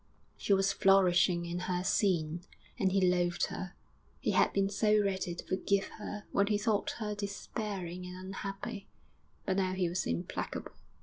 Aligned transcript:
She 0.35 0.51
was 0.51 0.73
flourishing 0.73 1.45
in 1.45 1.59
her 1.59 1.83
sin, 1.83 2.41
and 2.79 2.91
he 2.91 3.07
loathed 3.07 3.45
her. 3.49 3.75
He 4.19 4.31
had 4.31 4.51
been 4.51 4.67
so 4.67 4.99
ready 4.99 5.35
to 5.35 5.45
forgive 5.45 5.89
her 5.99 6.23
when 6.31 6.47
he 6.47 6.57
thought 6.57 6.95
her 6.97 7.13
despairing 7.13 8.07
and 8.07 8.17
unhappy; 8.17 8.87
but 9.45 9.57
now 9.57 9.73
he 9.73 9.87
was 9.87 10.07
implacable. 10.07 10.71